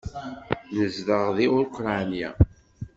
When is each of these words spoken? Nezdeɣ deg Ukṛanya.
Nezdeɣ 0.75 1.25
deg 1.37 1.49
Ukṛanya. 1.61 2.29